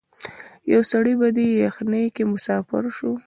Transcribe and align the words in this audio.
یو 0.73 0.81
سړی 0.91 1.13
په 1.21 1.27
دې 1.35 1.45
یخنۍ 1.65 2.05
کي 2.15 2.23
مسافر 2.33 2.83
سو 2.97 3.11